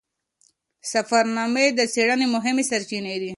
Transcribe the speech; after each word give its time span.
سفرنامې 0.91 1.65
د 1.77 1.79
څیړنې 1.93 2.27
مهمې 2.35 2.63
سرچینې 2.71 3.15
دي. 3.21 3.29